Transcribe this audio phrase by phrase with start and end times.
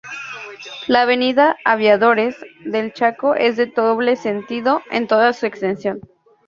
[0.87, 5.99] La Avenida Aviadores del Chaco es de doble sentido en toda su extensión.